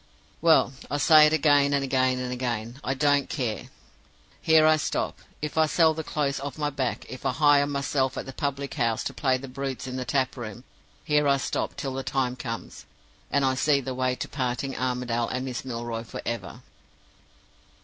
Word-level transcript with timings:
Well! 0.41 0.73
I 0.89 0.97
say 0.97 1.27
it 1.27 1.31
again 1.33 1.73
and 1.75 1.83
again 1.83 2.17
and 2.17 2.33
again 2.33 2.81
I 2.83 2.95
don't 2.95 3.29
care! 3.29 3.67
Here 4.41 4.65
I 4.65 4.77
stop, 4.77 5.19
if 5.43 5.59
I 5.59 5.67
sell 5.67 5.93
the 5.93 6.03
clothes 6.03 6.39
off 6.39 6.57
my 6.57 6.71
back, 6.71 7.05
if 7.07 7.23
I 7.23 7.31
hire 7.31 7.67
myself 7.67 8.17
at 8.17 8.25
the 8.25 8.33
public 8.33 8.73
house 8.73 9.03
to 9.03 9.13
play 9.13 9.35
to 9.37 9.43
the 9.43 9.47
brutes 9.47 9.85
in 9.85 9.97
the 9.97 10.03
tap 10.03 10.35
room; 10.35 10.63
here 11.05 11.27
I 11.27 11.37
stop 11.37 11.77
till 11.77 11.93
the 11.93 12.01
time 12.01 12.35
comes, 12.35 12.87
and 13.29 13.45
I 13.45 13.53
see 13.53 13.79
the 13.79 13.93
way 13.93 14.15
to 14.15 14.27
parting 14.27 14.75
Armadale 14.75 15.27
and 15.27 15.45
Miss 15.45 15.63
Milroy 15.63 16.01
forever!" 16.01 16.63